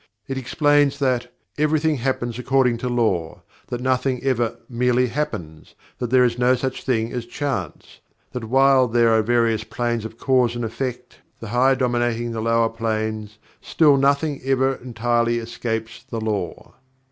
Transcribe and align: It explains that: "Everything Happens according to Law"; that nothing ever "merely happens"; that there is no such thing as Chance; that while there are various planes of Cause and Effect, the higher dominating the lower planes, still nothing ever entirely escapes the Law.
It 0.27 0.35
explains 0.35 0.97
that: 0.97 1.31
"Everything 1.59 1.97
Happens 1.97 2.39
according 2.39 2.79
to 2.79 2.89
Law"; 2.89 3.43
that 3.67 3.81
nothing 3.81 4.23
ever 4.23 4.57
"merely 4.67 5.05
happens"; 5.09 5.75
that 5.99 6.09
there 6.09 6.23
is 6.23 6.39
no 6.39 6.55
such 6.55 6.81
thing 6.83 7.13
as 7.13 7.23
Chance; 7.27 7.99
that 8.31 8.45
while 8.45 8.87
there 8.87 9.09
are 9.11 9.21
various 9.21 9.63
planes 9.63 10.03
of 10.03 10.17
Cause 10.17 10.55
and 10.55 10.65
Effect, 10.65 11.19
the 11.39 11.49
higher 11.49 11.75
dominating 11.75 12.31
the 12.31 12.41
lower 12.41 12.69
planes, 12.69 13.37
still 13.61 13.95
nothing 13.95 14.41
ever 14.43 14.73
entirely 14.73 15.37
escapes 15.37 16.01
the 16.09 16.19
Law. 16.19 16.73